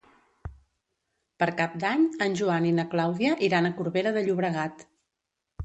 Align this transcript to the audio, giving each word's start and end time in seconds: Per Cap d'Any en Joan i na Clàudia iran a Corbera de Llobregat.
Per 1.43 1.47
Cap 1.59 1.75
d'Any 1.83 2.07
en 2.27 2.39
Joan 2.41 2.67
i 2.71 2.73
na 2.79 2.87
Clàudia 2.95 3.37
iran 3.51 3.71
a 3.71 3.73
Corbera 3.79 4.17
de 4.19 4.27
Llobregat. 4.27 4.85